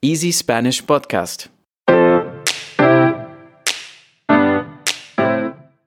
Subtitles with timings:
[0.00, 1.46] Easy Spanish Podcast.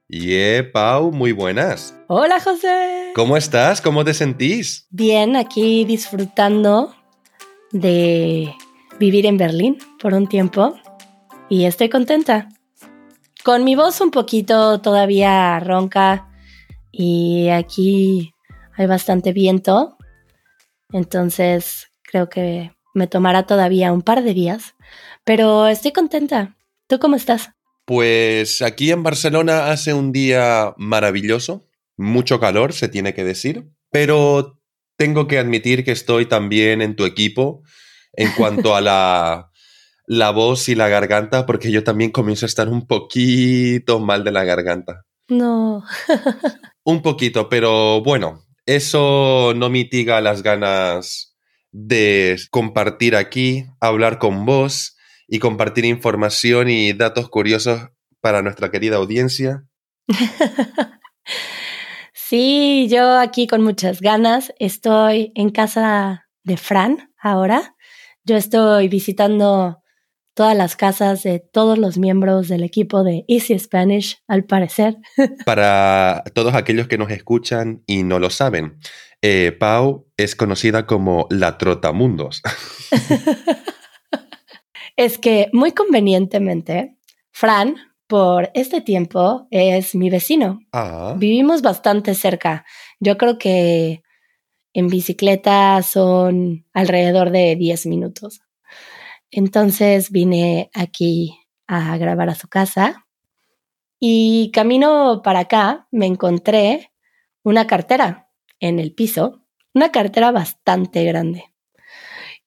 [0.09, 1.97] Yeah, Pau, muy buenas.
[2.07, 3.13] Hola José.
[3.15, 3.79] ¿Cómo estás?
[3.79, 4.85] ¿Cómo te sentís?
[4.89, 6.93] Bien, aquí disfrutando
[7.71, 8.53] de
[8.99, 10.75] vivir en Berlín por un tiempo
[11.47, 12.49] y estoy contenta.
[13.45, 16.27] Con mi voz un poquito todavía ronca
[16.91, 18.33] y aquí
[18.75, 19.95] hay bastante viento,
[20.91, 24.75] entonces creo que me tomará todavía un par de días,
[25.23, 26.55] pero estoy contenta.
[26.87, 27.51] ¿Tú cómo estás?
[27.85, 31.67] Pues aquí en Barcelona hace un día maravilloso,
[31.97, 34.59] mucho calor, se tiene que decir, pero
[34.97, 37.63] tengo que admitir que estoy también en tu equipo
[38.13, 39.51] en cuanto a la,
[40.05, 44.31] la voz y la garganta, porque yo también comienzo a estar un poquito mal de
[44.31, 45.05] la garganta.
[45.27, 45.83] No.
[46.83, 51.30] un poquito, pero bueno, eso no mitiga las ganas
[51.71, 58.97] de compartir aquí, hablar con vos y compartir información y datos curiosos para nuestra querida
[58.97, 59.65] audiencia.
[62.13, 64.53] sí, yo aquí con muchas ganas.
[64.59, 67.75] Estoy en casa de Fran ahora.
[68.23, 69.80] Yo estoy visitando
[70.41, 74.97] todas las casas de todos los miembros del equipo de Easy Spanish, al parecer.
[75.45, 78.79] Para todos aquellos que nos escuchan y no lo saben,
[79.21, 82.41] eh, Pau es conocida como la Trotamundos.
[84.95, 86.97] es que muy convenientemente,
[87.29, 87.75] Fran,
[88.07, 90.61] por este tiempo, es mi vecino.
[90.73, 91.13] Ah.
[91.19, 92.65] Vivimos bastante cerca.
[92.99, 94.01] Yo creo que
[94.73, 98.41] en bicicleta son alrededor de 10 minutos.
[99.31, 103.07] Entonces vine aquí a grabar a su casa
[103.99, 106.91] y camino para acá me encontré
[107.43, 111.45] una cartera en el piso, una cartera bastante grande.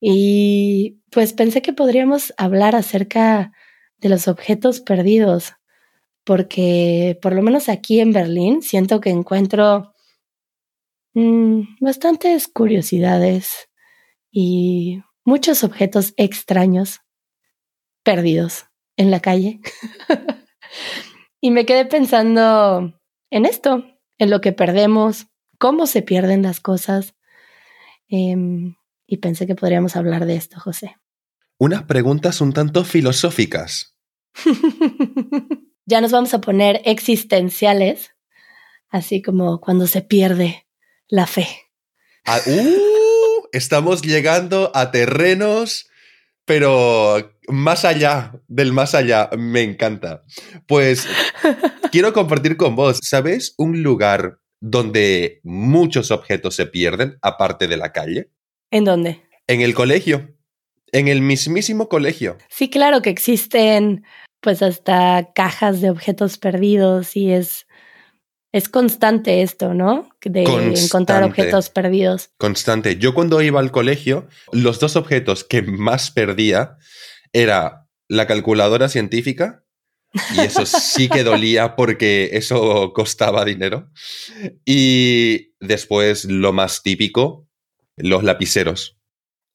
[0.00, 3.52] Y pues pensé que podríamos hablar acerca
[3.98, 5.54] de los objetos perdidos,
[6.24, 9.92] porque por lo menos aquí en Berlín siento que encuentro
[11.14, 13.70] mm, bastantes curiosidades
[14.30, 17.00] y muchos objetos extraños
[18.02, 19.60] perdidos en la calle.
[21.40, 23.84] y me quedé pensando en esto,
[24.18, 25.26] en lo que perdemos,
[25.58, 27.14] cómo se pierden las cosas.
[28.08, 28.76] Em,
[29.06, 30.96] y pensé que podríamos hablar de esto, José.
[31.58, 33.96] Unas preguntas un tanto filosóficas.
[35.86, 38.10] ya nos vamos a poner existenciales,
[38.88, 40.66] así como cuando se pierde
[41.08, 41.46] la fe.
[42.24, 43.03] Ah, uh,
[43.54, 45.88] estamos llegando a terrenos,
[46.44, 50.24] pero más allá del más allá, me encanta.
[50.66, 51.06] Pues
[51.92, 53.54] quiero compartir con vos, ¿sabes?
[53.56, 58.30] Un lugar donde muchos objetos se pierden, aparte de la calle.
[58.70, 59.22] ¿En dónde?
[59.46, 60.34] En el colegio,
[60.90, 62.38] en el mismísimo colegio.
[62.48, 64.04] Sí, claro que existen
[64.40, 67.66] pues hasta cajas de objetos perdidos y es,
[68.54, 70.08] es constante esto, ¿no?
[70.24, 72.30] De encontrar objetos perdidos.
[72.38, 72.98] Constante.
[72.98, 76.76] Yo cuando iba al colegio, los dos objetos que más perdía
[77.32, 79.64] era la calculadora científica
[80.36, 83.90] y eso sí que dolía porque eso costaba dinero.
[84.64, 87.48] Y después lo más típico,
[87.96, 88.96] los lapiceros.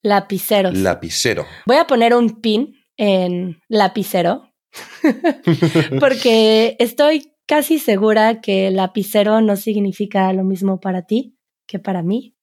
[0.03, 0.77] Lapiceros.
[0.77, 1.45] Lapicero.
[1.65, 4.53] Voy a poner un pin en lapicero
[6.01, 12.35] porque estoy casi segura que lapicero no significa lo mismo para ti que para mí.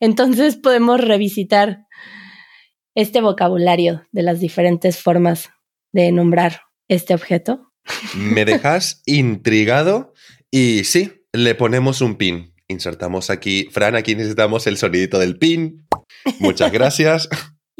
[0.00, 1.86] Entonces podemos revisitar
[2.94, 5.50] este vocabulario de las diferentes formas
[5.92, 7.70] de nombrar este objeto.
[8.14, 10.14] Me dejas intrigado
[10.50, 12.54] y sí, le ponemos un pin.
[12.68, 15.86] Insertamos aquí, Fran, aquí necesitamos el sonidito del pin.
[16.40, 17.28] Muchas gracias.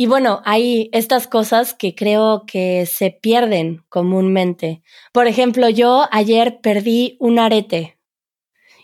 [0.00, 4.80] Y bueno, hay estas cosas que creo que se pierden comúnmente.
[5.12, 7.98] Por ejemplo, yo ayer perdí un arete.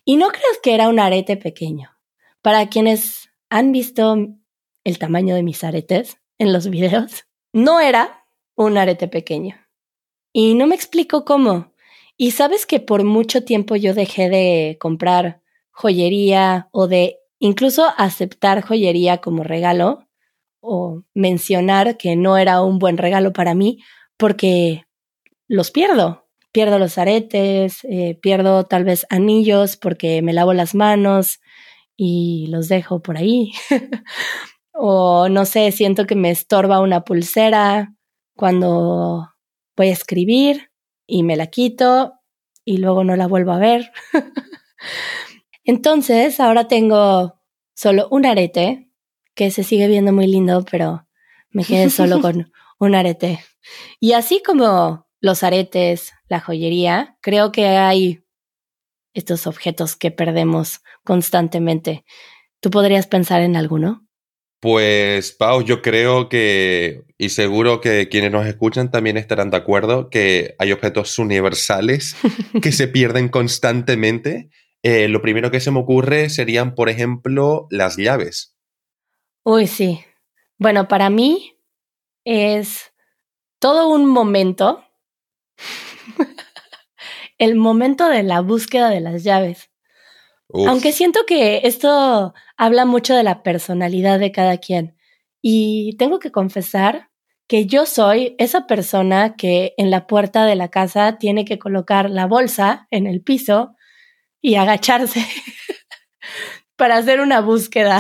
[0.05, 1.91] Y no crees que era un arete pequeño.
[2.43, 4.17] Para quienes han visto
[4.83, 9.55] el tamaño de mis aretes en los videos, no era un arete pequeño.
[10.33, 11.75] Y no me explico cómo.
[12.17, 18.63] Y sabes que por mucho tiempo yo dejé de comprar joyería o de incluso aceptar
[18.63, 20.04] joyería como regalo
[20.65, 23.79] o mencionar que no era un buen regalo para mí
[24.17, 24.85] porque
[25.47, 26.27] los pierdo.
[26.53, 31.41] Pierdo los aretes, eh, pierdo tal vez anillos porque me lavo las manos
[31.97, 33.53] y los dejo por ahí.
[34.73, 37.95] o no sé, siento que me estorba una pulsera
[38.37, 39.31] cuando
[39.77, 40.71] voy a escribir
[41.07, 42.15] y me la quito
[42.65, 43.91] y luego no la vuelvo a ver.
[45.65, 47.41] Entonces, ahora tengo
[47.75, 48.84] solo un arete
[49.35, 51.07] que se sigue viendo muy lindo, pero
[51.51, 53.45] me quedé solo con un arete.
[54.01, 58.25] Y así como los aretes, la joyería, creo que hay
[59.15, 62.05] estos objetos que perdemos constantemente.
[62.61, 64.07] ¿Tú podrías pensar en alguno?
[64.61, 70.09] Pues, Pau, yo creo que, y seguro que quienes nos escuchan también estarán de acuerdo,
[70.09, 72.17] que hay objetos universales
[72.63, 74.49] que se pierden constantemente.
[74.83, 78.54] Eh, lo primero que se me ocurre serían, por ejemplo, las llaves.
[79.47, 80.03] Uy, sí.
[80.59, 81.55] Bueno, para mí
[82.25, 82.95] es
[83.59, 84.83] todo un momento,
[87.39, 89.71] el momento de la búsqueda de las llaves.
[90.67, 94.97] Aunque siento que esto habla mucho de la personalidad de cada quien.
[95.43, 97.11] Y tengo que confesar
[97.47, 102.09] que yo soy esa persona que en la puerta de la casa tiene que colocar
[102.09, 103.75] la bolsa en el piso
[104.41, 105.27] y agacharse
[106.77, 107.99] para hacer una búsqueda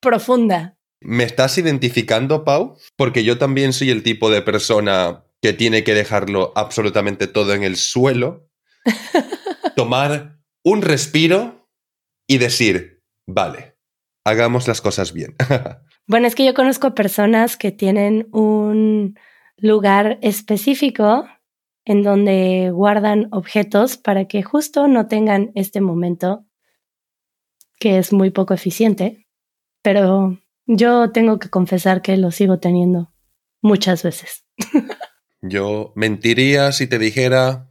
[0.00, 0.76] profunda.
[1.00, 2.76] ¿Me estás identificando, Pau?
[2.96, 7.62] Porque yo también soy el tipo de persona que tiene que dejarlo absolutamente todo en
[7.62, 8.48] el suelo,
[9.76, 11.68] tomar un respiro
[12.26, 13.76] y decir, vale,
[14.24, 15.36] hagamos las cosas bien.
[16.06, 19.18] bueno, es que yo conozco personas que tienen un
[19.58, 21.26] lugar específico
[21.84, 26.46] en donde guardan objetos para que justo no tengan este momento
[27.78, 29.23] que es muy poco eficiente,
[29.84, 33.12] pero yo tengo que confesar que lo sigo teniendo
[33.62, 34.44] muchas veces.
[35.42, 37.70] yo mentiría si te dijera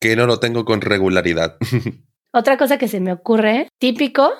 [0.00, 1.56] que no lo tengo con regularidad.
[2.32, 4.30] Otra cosa que se me ocurre, típico,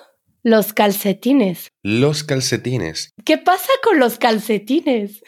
[0.43, 1.71] los calcetines.
[1.83, 3.13] Los calcetines.
[3.25, 5.23] ¿Qué pasa con los calcetines?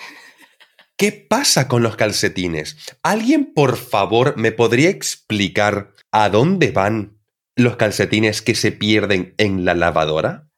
[0.99, 2.77] ¿Qué pasa con los calcetines?
[3.03, 7.19] ¿Alguien, por favor, me podría explicar a dónde van
[7.57, 10.52] los calcetines que se pierden en la lavadora?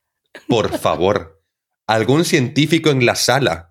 [0.49, 1.43] Por favor,
[1.87, 3.71] algún científico en la sala,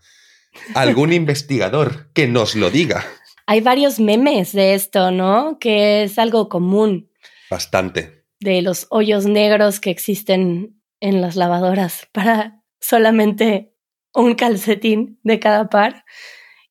[0.76, 3.06] algún investigador que nos lo diga.
[3.46, 5.58] Hay varios memes de esto, ¿no?
[5.60, 7.10] Que es algo común.
[7.50, 13.74] Bastante de los hoyos negros que existen en las lavadoras para solamente
[14.14, 16.04] un calcetín de cada par.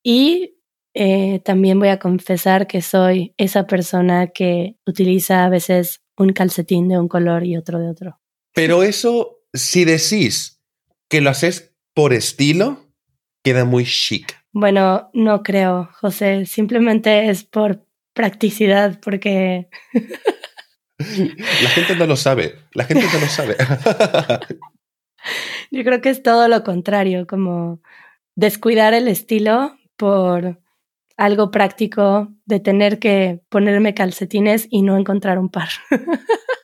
[0.03, 0.59] Y
[0.95, 6.89] eh, también voy a confesar que soy esa persona que utiliza a veces un calcetín
[6.89, 8.21] de un color y otro de otro.
[8.53, 10.61] Pero eso, si decís
[11.09, 12.87] que lo haces por estilo,
[13.43, 14.37] queda muy chic.
[14.53, 16.47] Bueno, no creo, José.
[16.47, 19.69] Simplemente es por practicidad, porque
[20.99, 23.57] La gente no lo sabe, la gente no lo sabe.
[25.71, 27.81] Yo creo que es todo lo contrario, como
[28.35, 30.61] descuidar el estilo por
[31.17, 35.69] algo práctico de tener que ponerme calcetines y no encontrar un par.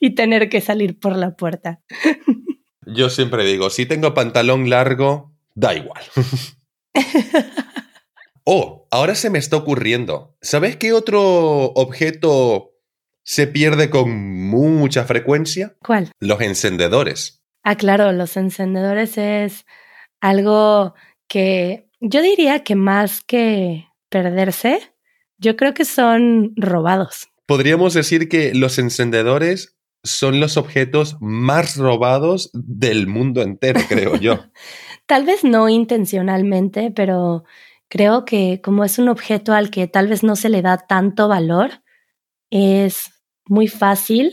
[0.00, 1.80] y tener que salir por la puerta.
[2.86, 6.02] Yo siempre digo, si tengo pantalón largo, da igual.
[8.44, 10.36] oh, ahora se me está ocurriendo.
[10.40, 12.72] ¿Sabes qué otro objeto
[13.22, 14.10] se pierde con
[14.48, 15.76] mucha frecuencia?
[15.80, 16.10] ¿Cuál?
[16.18, 17.42] Los encendedores.
[17.62, 19.64] Ah, claro, los encendedores es
[20.20, 20.94] algo
[21.28, 24.92] que yo diría que más que perderse,
[25.38, 27.28] yo creo que son robados.
[27.52, 34.38] Podríamos decir que los encendedores son los objetos más robados del mundo entero, creo yo.
[35.06, 37.44] tal vez no intencionalmente, pero
[37.88, 41.28] creo que como es un objeto al que tal vez no se le da tanto
[41.28, 41.82] valor,
[42.48, 44.32] es muy fácil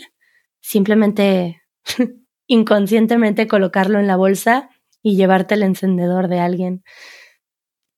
[0.61, 1.61] simplemente
[2.47, 4.69] inconscientemente colocarlo en la bolsa
[5.03, 6.83] y llevarte el encendedor de alguien.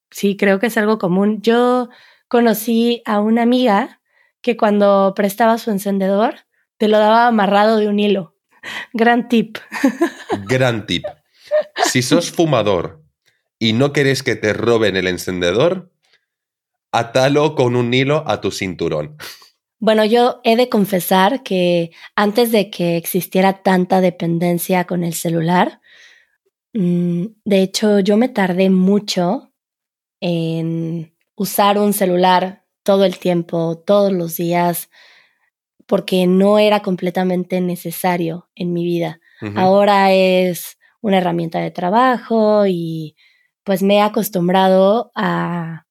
[0.10, 1.44] Sí, creo que es algo común.
[1.44, 1.90] Yo
[2.28, 4.01] conocí a una amiga
[4.42, 6.36] que cuando prestaba su encendedor
[6.78, 8.36] te lo daba amarrado de un hilo.
[8.94, 9.58] Gran tip.
[10.48, 11.06] Gran tip.
[11.86, 13.04] Si sos fumador
[13.60, 15.92] y no querés que te roben el encendedor,
[16.92, 19.18] atalo con un hilo a tu cinturón.
[19.80, 25.82] Bueno, yo he de confesar que antes de que existiera tanta dependencia con el celular,
[26.74, 29.52] mm, de hecho yo me tardé mucho
[30.20, 34.90] en usar un celular todo el tiempo, todos los días,
[35.88, 39.20] porque no era completamente necesario en mi vida.
[39.56, 43.16] Ahora es una herramienta de trabajo y
[43.64, 45.88] pues me he acostumbrado a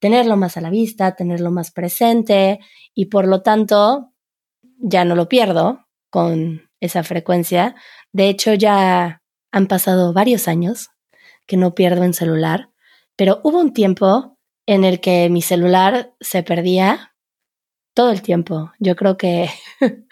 [0.00, 2.58] tenerlo más a la vista, tenerlo más presente
[2.94, 4.12] y por lo tanto
[4.78, 7.74] ya no lo pierdo con esa frecuencia.
[8.12, 10.88] De hecho, ya han pasado varios años
[11.46, 12.70] que no pierdo en celular,
[13.16, 14.37] pero hubo un tiempo
[14.68, 17.14] en el que mi celular se perdía
[17.94, 18.70] todo el tiempo.
[18.78, 19.48] Yo creo que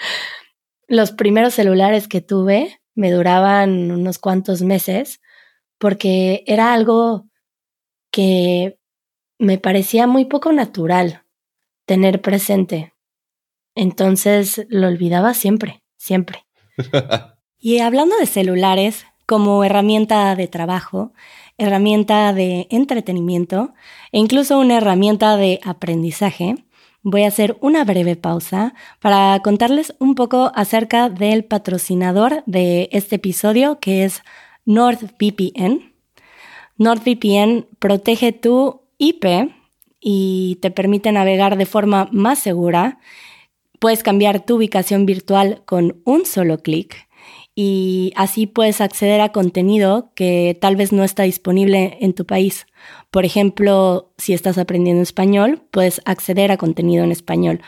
[0.89, 5.21] los primeros celulares que tuve me duraban unos cuantos meses
[5.77, 7.29] porque era algo
[8.11, 8.79] que
[9.39, 11.25] me parecía muy poco natural
[11.85, 12.95] tener presente.
[13.75, 16.47] Entonces lo olvidaba siempre, siempre.
[17.59, 21.13] y hablando de celulares como herramienta de trabajo,
[21.59, 23.73] herramienta de entretenimiento
[24.13, 26.57] e incluso una herramienta de aprendizaje,
[27.03, 33.17] voy a hacer una breve pausa para contarles un poco acerca del patrocinador de este
[33.17, 34.23] episodio que es
[34.65, 35.93] NordVPN.
[36.79, 39.25] NordVPN protege tu IP
[40.01, 42.99] y te permite navegar de forma más segura.
[43.79, 47.06] Puedes cambiar tu ubicación virtual con un solo clic
[47.59, 52.67] y así puedes acceder a contenido que tal vez no está disponible en tu país.
[53.11, 57.63] Por ejemplo, si estás aprendiendo español, puedes acceder a contenido en español.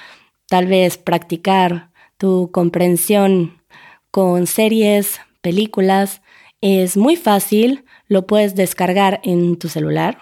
[0.46, 3.62] Tal vez practicar tu comprensión
[4.10, 6.20] con series, películas.
[6.60, 10.18] Es muy fácil, lo puedes descargar en tu celular,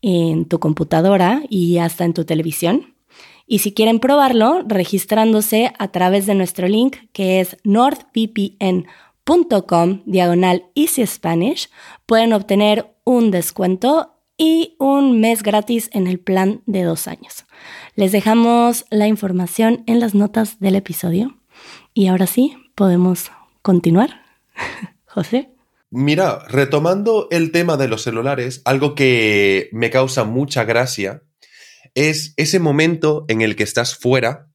[0.00, 2.94] en tu computadora y hasta en tu televisión.
[3.48, 8.84] Y si quieren probarlo, registrándose a través de nuestro link que es nordvpn.com
[9.66, 11.68] com diagonal Easy Spanish
[12.06, 17.44] pueden obtener un descuento y un mes gratis en el plan de dos años.
[17.94, 21.36] Les dejamos la información en las notas del episodio.
[21.92, 23.30] Y ahora sí, podemos
[23.60, 24.22] continuar.
[25.04, 25.50] José.
[25.90, 31.22] Mira, retomando el tema de los celulares, algo que me causa mucha gracia
[31.94, 34.48] es ese momento en el que estás fuera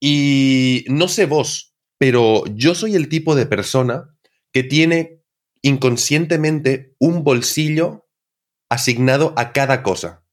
[0.00, 4.16] y no sé vos, pero yo soy el tipo de persona
[4.52, 5.22] que tiene
[5.62, 8.06] inconscientemente un bolsillo
[8.68, 10.24] asignado a cada cosa.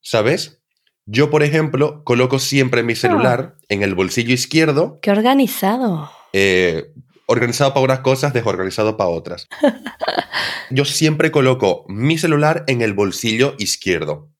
[0.00, 0.62] ¿Sabes?
[1.06, 3.64] Yo, por ejemplo, coloco siempre mi celular ah.
[3.68, 4.98] en el bolsillo izquierdo.
[5.00, 6.10] ¡Qué organizado!
[6.32, 6.92] Eh,
[7.26, 9.48] organizado para unas cosas, desorganizado para otras.
[10.70, 14.30] Yo siempre coloco mi celular en el bolsillo izquierdo.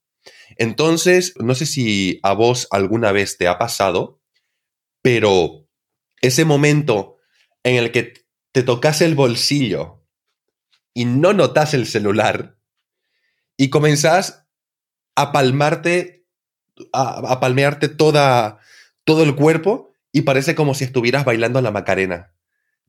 [0.56, 4.20] Entonces, no sé si a vos alguna vez te ha pasado,
[5.02, 5.61] pero
[6.22, 7.18] ese momento
[7.62, 8.14] en el que
[8.52, 10.06] te tocas el bolsillo
[10.94, 12.58] y no notas el celular
[13.56, 14.46] y comenzás
[15.14, 16.26] a palmarte,
[16.92, 18.58] a, palmearte toda,
[19.04, 22.32] todo el cuerpo y parece como si estuvieras bailando la Macarena,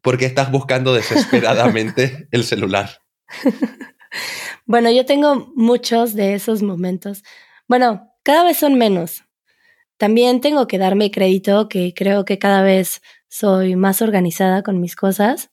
[0.02, 3.02] porque estás buscando desesperadamente el celular.
[4.66, 7.24] Bueno, yo tengo muchos de esos momentos.
[7.68, 9.24] Bueno, cada vez son menos.
[9.98, 13.02] También tengo que darme crédito que creo que cada vez
[13.34, 15.50] soy más organizada con mis cosas,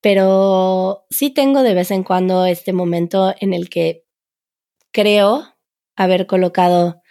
[0.00, 4.04] pero sí tengo de vez en cuando este momento en el que
[4.92, 5.56] creo
[5.96, 7.02] haber colocado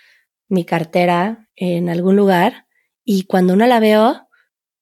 [0.47, 2.65] mi cartera en algún lugar
[3.03, 4.29] y cuando no la veo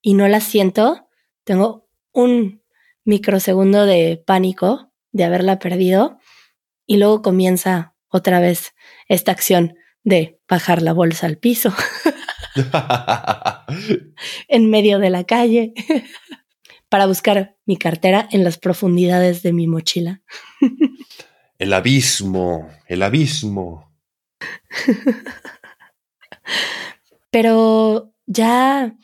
[0.03, 1.09] y no la siento,
[1.45, 2.61] tengo un
[3.05, 6.19] microsegundo de pánico de haberla perdido
[6.85, 8.75] y luego comienza otra vez
[9.07, 11.73] esta acción de bajar la bolsa al piso.
[14.47, 15.73] en medio de la calle
[16.89, 20.21] para buscar mi cartera en las profundidades de mi mochila.
[21.59, 23.91] el abismo, el abismo.
[27.31, 28.95] Pero ya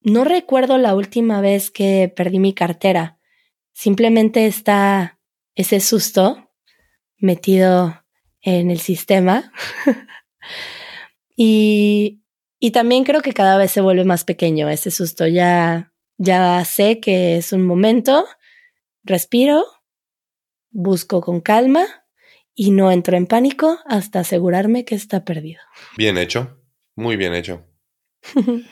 [0.00, 3.18] no recuerdo la última vez que perdí mi cartera.
[3.72, 5.20] Simplemente está
[5.54, 6.50] ese susto
[7.18, 8.04] metido
[8.40, 9.52] en el sistema.
[11.36, 12.22] y
[12.60, 15.26] y también creo que cada vez se vuelve más pequeño ese susto.
[15.26, 18.26] Ya, ya sé que es un momento,
[19.04, 19.64] respiro,
[20.70, 21.86] busco con calma
[22.54, 25.60] y no entro en pánico hasta asegurarme que está perdido.
[25.96, 26.60] Bien hecho,
[26.96, 27.66] muy bien hecho.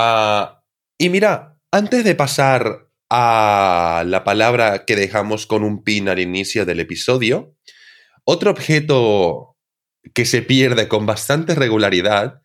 [0.00, 0.62] Ah,
[0.96, 6.64] y mira, antes de pasar a la palabra que dejamos con un pin al inicio
[6.64, 7.56] del episodio,
[8.22, 9.56] otro objeto
[10.14, 12.42] que se pierde con bastante regularidad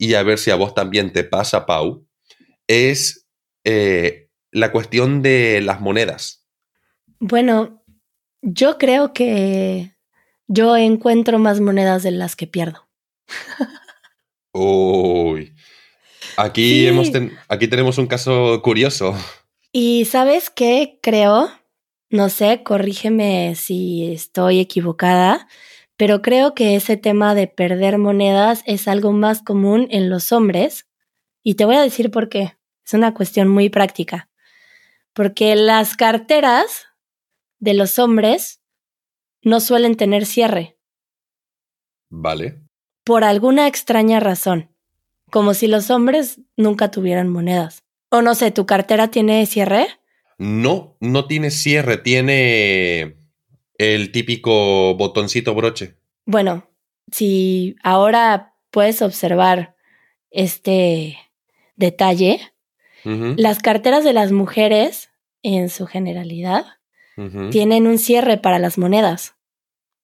[0.00, 2.06] y a ver si a vos también te pasa, Pau,
[2.66, 3.28] es
[3.64, 6.46] eh, la cuestión de las monedas.
[7.18, 7.84] Bueno,
[8.40, 9.94] yo creo que
[10.48, 12.88] yo encuentro más monedas de las que pierdo.
[14.52, 15.54] Uy,
[16.38, 17.10] aquí, hemos
[17.48, 19.14] aquí tenemos un caso curioso.
[19.70, 21.50] Y sabes qué creo,
[22.08, 25.46] no sé, corrígeme si estoy equivocada,
[26.00, 30.88] pero creo que ese tema de perder monedas es algo más común en los hombres
[31.42, 32.56] y te voy a decir por qué.
[32.86, 34.30] Es una cuestión muy práctica.
[35.12, 36.86] Porque las carteras
[37.58, 38.62] de los hombres
[39.42, 40.78] no suelen tener cierre.
[42.08, 42.62] Vale.
[43.04, 44.74] Por alguna extraña razón.
[45.30, 47.84] Como si los hombres nunca tuvieran monedas.
[48.08, 49.86] O no sé, ¿tu cartera tiene cierre?
[50.38, 53.19] No, no tiene cierre, tiene
[53.80, 55.96] El típico botoncito broche.
[56.26, 56.68] Bueno,
[57.10, 59.74] si ahora puedes observar
[60.30, 61.16] este
[61.76, 62.42] detalle,
[63.04, 65.08] las carteras de las mujeres,
[65.42, 66.66] en su generalidad,
[67.50, 69.36] tienen un cierre para las monedas.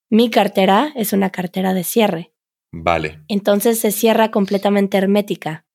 [0.08, 2.32] Mi cartera es una cartera de cierre.
[2.72, 3.20] Vale.
[3.28, 5.66] Entonces se cierra completamente hermética.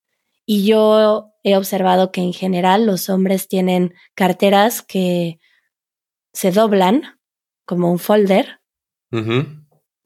[0.44, 5.38] Y yo he observado que en general los hombres tienen carteras que
[6.34, 7.21] se doblan
[7.66, 8.62] como un folder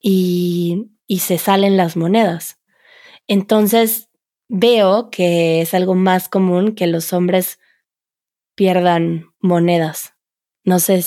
[0.01, 2.59] y, y se salen las monedas.
[3.27, 4.09] Entonces
[4.47, 7.59] veo que es algo más común que los hombres
[8.55, 10.13] pierdan monedas.
[10.63, 11.03] No sé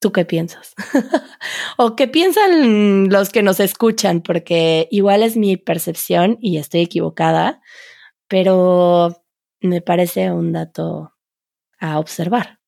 [0.00, 0.74] tú qué piensas.
[1.78, 7.62] o qué piensan los que nos escuchan, porque igual es mi percepción y estoy equivocada,
[8.28, 9.24] pero
[9.60, 11.14] me parece un dato
[11.78, 12.60] a observar.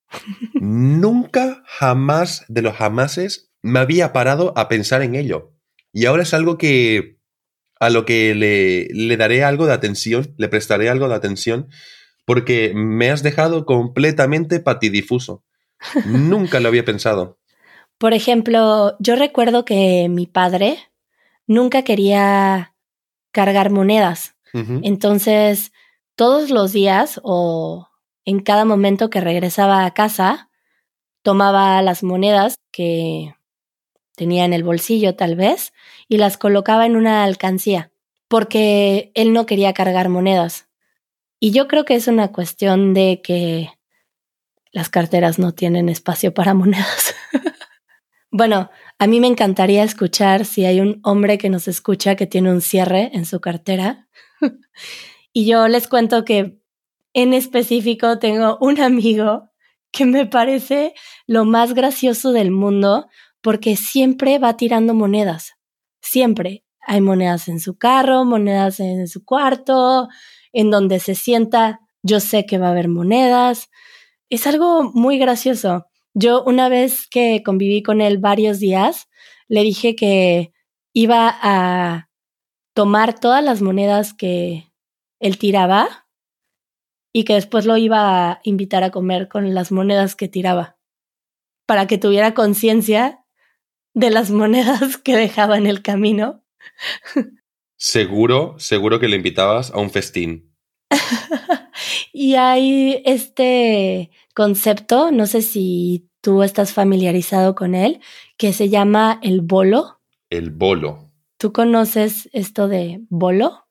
[0.54, 5.52] Nunca, jamás de los jamases me había parado a pensar en ello.
[5.92, 7.18] Y ahora es algo que
[7.78, 11.68] a lo que le, le daré algo de atención, le prestaré algo de atención,
[12.24, 15.44] porque me has dejado completamente patidifuso.
[16.04, 17.38] Nunca lo había pensado.
[17.98, 20.78] Por ejemplo, yo recuerdo que mi padre
[21.46, 22.74] nunca quería
[23.30, 24.34] cargar monedas.
[24.82, 25.72] Entonces,
[26.14, 27.90] todos los días o
[28.26, 30.50] en cada momento que regresaba a casa,
[31.22, 33.34] tomaba las monedas que
[34.16, 35.72] tenía en el bolsillo tal vez
[36.08, 37.92] y las colocaba en una alcancía,
[38.28, 40.68] porque él no quería cargar monedas.
[41.38, 43.70] Y yo creo que es una cuestión de que
[44.72, 47.14] las carteras no tienen espacio para monedas.
[48.30, 52.50] bueno, a mí me encantaría escuchar si hay un hombre que nos escucha que tiene
[52.50, 54.08] un cierre en su cartera.
[55.32, 56.58] y yo les cuento que
[57.16, 59.48] en específico tengo un amigo
[59.90, 60.92] que me parece
[61.26, 63.06] lo más gracioso del mundo
[63.40, 65.54] porque siempre va tirando monedas.
[66.02, 66.64] Siempre.
[66.86, 70.08] Hay monedas en su carro, monedas en su cuarto,
[70.52, 73.70] en donde se sienta, yo sé que va a haber monedas.
[74.28, 75.86] Es algo muy gracioso.
[76.12, 79.08] Yo una vez que conviví con él varios días,
[79.48, 80.52] le dije que
[80.92, 82.10] iba a
[82.74, 84.70] tomar todas las monedas que
[85.18, 86.05] él tiraba
[87.16, 90.76] y que después lo iba a invitar a comer con las monedas que tiraba,
[91.64, 93.24] para que tuviera conciencia
[93.94, 96.44] de las monedas que dejaba en el camino.
[97.78, 100.54] Seguro, seguro que le invitabas a un festín.
[102.12, 108.00] y hay este concepto, no sé si tú estás familiarizado con él,
[108.36, 110.00] que se llama el bolo.
[110.28, 111.12] El bolo.
[111.38, 113.66] ¿Tú conoces esto de bolo?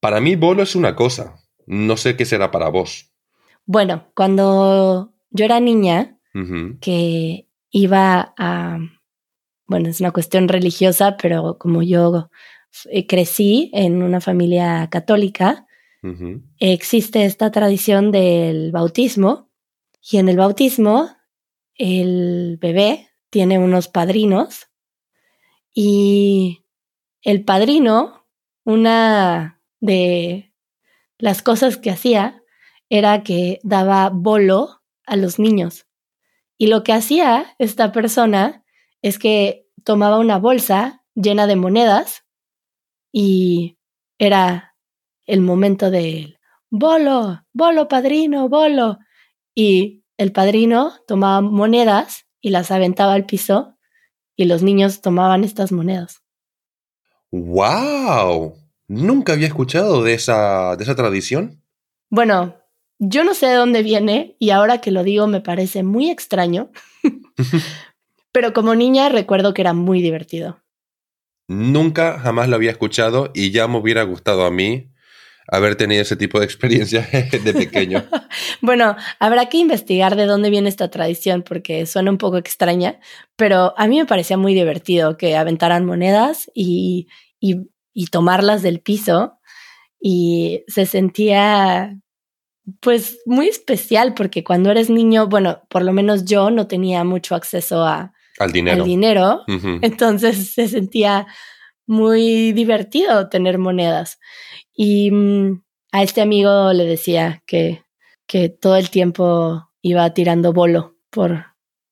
[0.00, 1.45] Para mí, bolo es una cosa.
[1.66, 3.10] No sé qué será para vos.
[3.64, 6.18] Bueno, cuando yo era niña,
[6.80, 8.78] que iba a,
[9.66, 12.28] bueno, es una cuestión religiosa, pero como yo
[12.90, 15.66] eh, crecí en una familia católica,
[16.60, 19.50] existe esta tradición del bautismo
[20.00, 21.10] y en el bautismo
[21.74, 24.68] el bebé tiene unos padrinos
[25.74, 26.64] y
[27.22, 28.24] el padrino,
[28.64, 30.45] una de
[31.18, 32.42] las cosas que hacía
[32.88, 35.86] era que daba bolo a los niños.
[36.58, 38.64] Y lo que hacía esta persona
[39.02, 42.24] es que tomaba una bolsa llena de monedas
[43.12, 43.78] y
[44.18, 44.76] era
[45.26, 46.38] el momento del
[46.70, 48.98] bolo, bolo padrino, bolo.
[49.54, 53.76] Y el padrino tomaba monedas y las aventaba al piso
[54.36, 56.22] y los niños tomaban estas monedas.
[57.30, 58.54] ¡Wow!
[58.88, 61.62] Nunca había escuchado de esa, de esa tradición.
[62.08, 62.56] Bueno,
[62.98, 66.70] yo no sé de dónde viene y ahora que lo digo me parece muy extraño,
[68.32, 70.62] pero como niña recuerdo que era muy divertido.
[71.48, 74.90] Nunca jamás lo había escuchado y ya me hubiera gustado a mí
[75.48, 77.08] haber tenido ese tipo de experiencia
[77.44, 78.04] de pequeño.
[78.60, 82.98] Bueno, habrá que investigar de dónde viene esta tradición porque suena un poco extraña,
[83.36, 87.06] pero a mí me parecía muy divertido que aventaran monedas y,
[87.40, 89.38] y, y tomarlas del piso
[89.98, 91.98] y se sentía
[92.80, 97.34] pues muy especial porque cuando eres niño, bueno, por lo menos yo no tenía mucho
[97.34, 98.82] acceso a, Al dinero.
[98.82, 99.40] al dinero,
[99.80, 101.26] entonces se sentía
[101.86, 104.18] muy divertido tener monedas.
[104.74, 107.82] Y mm, a este amigo le decía que,
[108.26, 111.46] que todo el tiempo iba tirando bolo por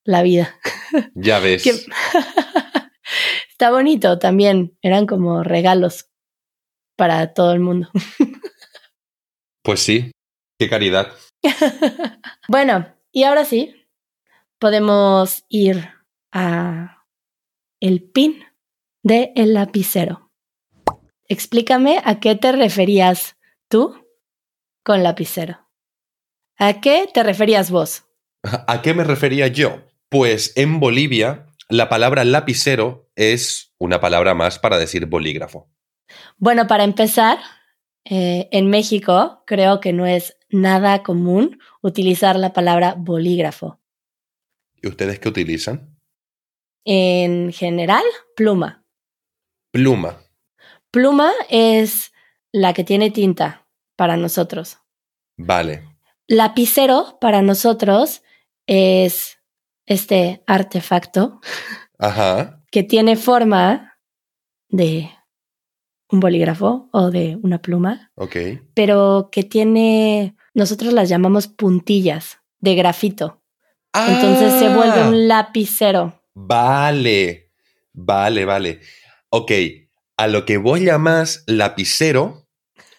[0.05, 0.55] la vida.
[1.15, 1.63] Ya ves.
[1.65, 1.73] Que-
[3.55, 6.11] Está bonito también, eran como regalos
[6.97, 7.89] para todo el mundo.
[9.67, 10.11] Pues sí.
[10.59, 11.11] Qué caridad.
[12.49, 13.75] bueno, y ahora sí,
[14.59, 15.89] podemos ir
[16.33, 17.07] a
[17.81, 18.45] el pin
[19.03, 20.31] de el lapicero.
[21.29, 23.39] Explícame a qué te referías
[23.71, 24.07] tú
[24.85, 25.67] con lapicero.
[26.59, 28.05] ¿A qué te referías vos?
[28.43, 29.83] ¿A qué me refería yo?
[30.11, 35.71] Pues en Bolivia la palabra lapicero es una palabra más para decir bolígrafo.
[36.37, 37.39] Bueno, para empezar,
[38.05, 43.81] eh, en México creo que no es nada común utilizar la palabra bolígrafo.
[44.83, 45.99] ¿Y ustedes qué utilizan?
[46.85, 48.03] En general,
[48.37, 48.85] pluma.
[49.71, 50.21] Pluma.
[50.91, 52.13] Pluma es
[52.53, 54.79] la que tiene tinta para nosotros.
[55.37, 55.89] Vale.
[56.27, 58.23] Lapicero para nosotros
[58.67, 59.39] es
[59.87, 61.41] este artefacto
[61.99, 62.63] Ajá.
[62.71, 63.99] que tiene forma
[64.69, 65.11] de
[66.11, 68.37] un bolígrafo o de una pluma, Ok.
[68.75, 73.43] pero que tiene, nosotros las llamamos puntillas de grafito.
[73.95, 76.21] Entonces se vuelve Ah, un lapicero.
[76.35, 77.53] Vale.
[77.93, 78.81] Vale, vale.
[79.31, 79.53] Ok.
[80.17, 82.49] A lo que vos llamás lapicero,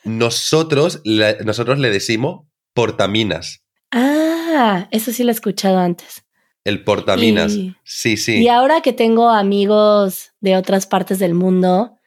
[0.04, 1.02] nosotros,
[1.44, 3.66] nosotros le decimos portaminas.
[3.92, 6.25] Ah, eso sí lo he escuchado antes.
[6.66, 7.54] El portaminas.
[7.54, 8.44] Y- Sí, sí.
[8.44, 11.98] Y ahora que tengo amigos de otras partes del mundo,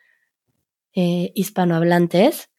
[0.95, 2.51] eh, hispanohablantes,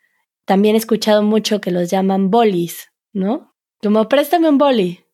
[0.45, 3.55] también he escuchado mucho que los llaman bolis, ¿no?
[3.83, 5.05] Como préstame un boli.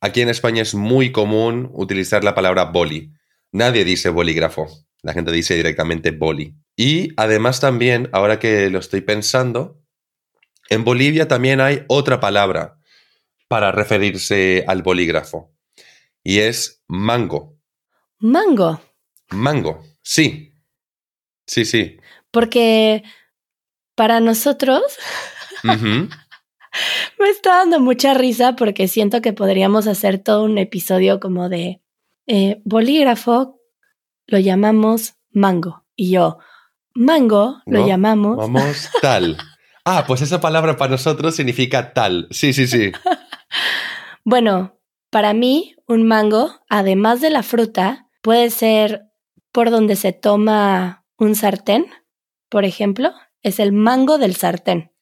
[0.00, 3.10] Aquí en España es muy común utilizar la palabra boli.
[3.52, 4.66] Nadie dice bolígrafo.
[5.02, 6.54] La gente dice directamente boli.
[6.76, 9.80] Y además también, ahora que lo estoy pensando,
[10.70, 12.78] en Bolivia también hay otra palabra
[13.48, 15.53] para referirse al bolígrafo.
[16.24, 17.58] Y es mango.
[18.18, 18.80] Mango.
[19.30, 19.84] Mango.
[20.02, 20.52] Sí.
[21.46, 21.98] Sí, sí.
[22.30, 23.04] Porque
[23.94, 24.82] para nosotros
[25.62, 31.82] me está dando mucha risa porque siento que podríamos hacer todo un episodio como de
[32.26, 33.60] eh, bolígrafo,
[34.26, 35.84] lo llamamos mango.
[35.94, 36.38] Y yo,
[36.94, 38.36] mango, lo No, llamamos.
[38.38, 39.36] Vamos, tal.
[39.84, 42.26] Ah, pues esa palabra para nosotros significa tal.
[42.30, 42.92] Sí, sí, sí.
[44.26, 49.02] Bueno, para mí, un mango, además de la fruta, puede ser
[49.52, 51.86] por donde se toma un sartén,
[52.48, 54.92] por ejemplo, es el mango del sartén.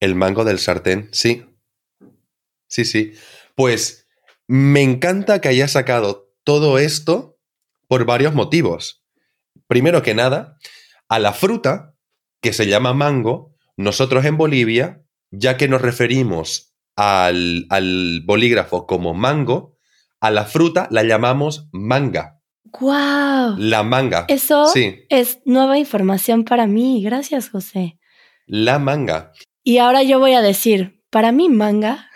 [0.00, 1.44] El mango del sartén, sí.
[2.66, 3.12] Sí, sí.
[3.54, 4.08] Pues
[4.46, 7.38] me encanta que hayas sacado todo esto
[7.86, 9.04] por varios motivos.
[9.66, 10.56] Primero que nada,
[11.08, 11.94] a la fruta,
[12.40, 19.14] que se llama mango, nosotros en Bolivia, ya que nos referimos al, al bolígrafo como
[19.14, 19.69] mango,
[20.20, 22.40] a la fruta la llamamos manga.
[22.64, 23.56] ¡Guau!
[23.58, 24.26] La manga.
[24.28, 27.02] Eso Sí, es nueva información para mí.
[27.02, 27.98] Gracias, José.
[28.46, 29.32] la manga.
[29.64, 32.08] Y ahora yo voy a decir, para mí manga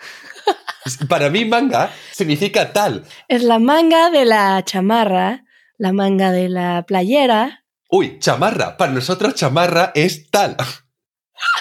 [1.09, 3.03] Para mí manga significa tal.
[3.27, 5.43] es la manga de la chamarra,
[5.77, 7.65] la manga de la playera.
[7.89, 8.77] Uy, chamarra.
[8.77, 10.55] Para nosotros chamarra es tal.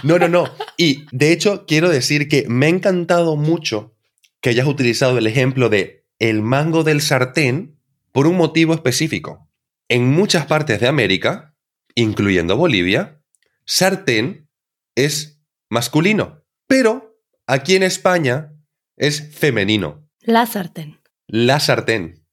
[0.03, 0.49] No, no, no.
[0.77, 3.95] Y de hecho quiero decir que me ha encantado mucho
[4.41, 7.79] que hayas utilizado el ejemplo de el mango del sartén
[8.11, 9.51] por un motivo específico.
[9.89, 11.55] En muchas partes de América,
[11.95, 13.21] incluyendo Bolivia,
[13.67, 14.49] sartén
[14.95, 18.53] es masculino, pero aquí en España
[18.97, 21.01] es femenino, La sartén.
[21.27, 22.25] la sartén.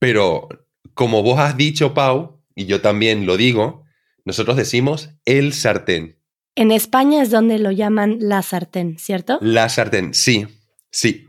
[0.00, 0.48] Pero
[0.94, 3.84] como vos has dicho, Pau, y yo también lo digo,
[4.24, 6.18] nosotros decimos el sartén.
[6.56, 9.38] En España es donde lo llaman la sartén, ¿cierto?
[9.40, 10.46] La sartén, sí,
[10.90, 11.28] sí.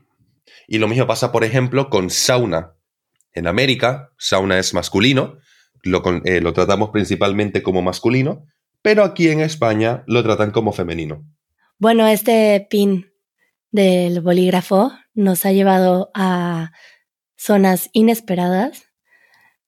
[0.72, 2.76] Y lo mismo pasa, por ejemplo, con sauna.
[3.34, 5.38] En América, sauna es masculino,
[5.84, 8.46] lo, eh, lo tratamos principalmente como masculino,
[8.82, 11.26] pero aquí en España lo tratan como femenino.
[11.78, 13.12] Bueno, este pin
[13.72, 16.72] del bolígrafo nos ha llevado a
[17.36, 18.94] zonas inesperadas,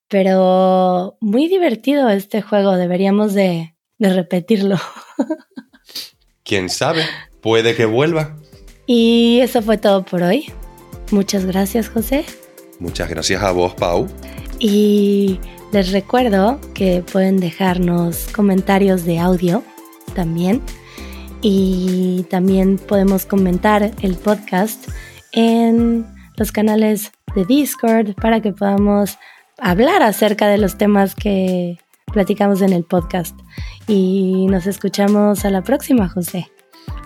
[0.07, 2.77] pero muy divertido este juego.
[2.77, 4.79] Deberíamos de, de repetirlo.
[6.45, 7.03] ¿Quién sabe?
[7.41, 8.37] Puede que vuelva.
[8.87, 10.45] Y eso fue todo por hoy.
[11.11, 12.25] Muchas gracias, José.
[12.79, 14.07] Muchas gracias a vos, Pau.
[14.59, 15.39] Y
[15.71, 19.63] les recuerdo que pueden dejarnos comentarios de audio
[20.15, 20.61] también.
[21.41, 24.87] Y también podemos comentar el podcast
[25.33, 26.05] en
[26.37, 29.17] los canales de Discord para que podamos
[29.57, 31.77] hablar acerca de los temas que
[32.11, 33.37] platicamos en el podcast.
[33.87, 36.49] Y nos escuchamos a la próxima, José.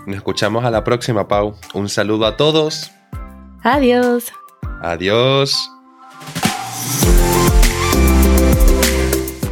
[0.06, 1.56] Nos escuchamos a la próxima, Pau.
[1.74, 2.92] Un saludo a todos.
[3.62, 4.32] Adiós.
[4.82, 5.70] Adiós.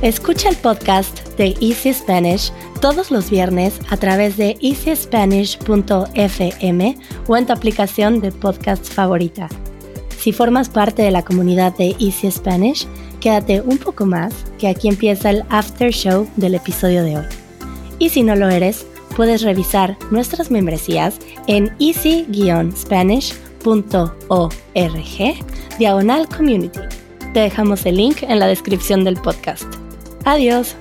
[0.02, 7.46] Escucha el podcast de Easy Spanish todos los viernes a través de easyspanish.fm o en
[7.46, 9.48] tu aplicación de podcast favorita.
[10.16, 12.86] Si formas parte de la comunidad de Easy Spanish,
[13.20, 17.26] quédate un poco más, que aquí empieza el after show del episodio de hoy.
[17.98, 21.74] Y si no lo eres, puedes revisar nuestras membresías en
[23.66, 26.80] easy-spanish.org diagonal community.
[27.32, 29.64] Te dejamos el link en la descripción del podcast.
[30.24, 30.76] Adiós.